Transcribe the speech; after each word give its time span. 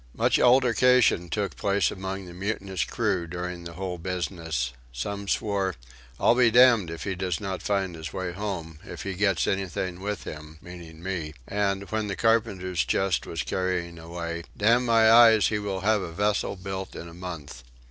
Much 0.15 0.39
altercation 0.39 1.29
took 1.29 1.55
place 1.55 1.91
among 1.91 2.25
the 2.25 2.33
mutinous 2.33 2.83
crew 2.83 3.27
during 3.27 3.63
the 3.65 3.73
whole 3.73 3.99
business: 3.99 4.73
some 4.91 5.27
swore 5.27 5.75
"I'll 6.19 6.33
be 6.33 6.49
damned 6.49 6.89
if 6.89 7.03
he 7.03 7.13
does 7.13 7.39
not 7.39 7.61
find 7.61 7.93
his 7.93 8.11
way 8.11 8.31
home, 8.31 8.79
if 8.83 9.03
he 9.03 9.13
gets 9.13 9.45
anything 9.45 9.99
with 9.99 10.23
him," 10.23 10.57
(meaning 10.59 11.03
me) 11.03 11.35
and, 11.47 11.83
when 11.91 12.07
the 12.07 12.15
carpenter's 12.15 12.83
chest 12.83 13.27
was 13.27 13.43
carrying 13.43 13.99
away, 13.99 14.41
"Damn 14.57 14.87
my 14.87 15.11
eyes 15.11 15.49
he 15.49 15.59
will 15.59 15.81
have 15.81 16.01
a 16.01 16.11
vessel 16.11 16.55
built 16.55 16.95
in 16.95 17.07
a 17.07 17.13
month." 17.13 17.61